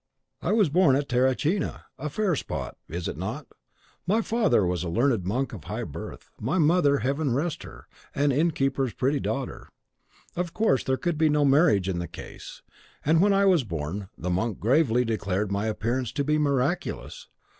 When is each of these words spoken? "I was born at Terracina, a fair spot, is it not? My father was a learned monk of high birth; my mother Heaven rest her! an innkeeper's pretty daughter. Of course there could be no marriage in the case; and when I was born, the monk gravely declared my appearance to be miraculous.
"I 0.41 0.51
was 0.51 0.69
born 0.69 0.95
at 0.95 1.07
Terracina, 1.09 1.83
a 1.99 2.09
fair 2.09 2.35
spot, 2.35 2.75
is 2.87 3.07
it 3.07 3.17
not? 3.17 3.45
My 4.07 4.23
father 4.23 4.65
was 4.65 4.83
a 4.83 4.89
learned 4.89 5.25
monk 5.25 5.53
of 5.53 5.65
high 5.65 5.83
birth; 5.83 6.27
my 6.39 6.57
mother 6.57 6.97
Heaven 6.97 7.35
rest 7.35 7.61
her! 7.61 7.87
an 8.15 8.31
innkeeper's 8.31 8.93
pretty 8.95 9.19
daughter. 9.19 9.69
Of 10.35 10.55
course 10.55 10.83
there 10.83 10.97
could 10.97 11.19
be 11.19 11.29
no 11.29 11.45
marriage 11.45 11.87
in 11.87 11.99
the 11.99 12.07
case; 12.07 12.63
and 13.05 13.21
when 13.21 13.31
I 13.31 13.45
was 13.45 13.63
born, 13.63 14.09
the 14.17 14.31
monk 14.31 14.59
gravely 14.59 15.05
declared 15.05 15.51
my 15.51 15.67
appearance 15.67 16.11
to 16.13 16.23
be 16.23 16.39
miraculous. 16.39 17.27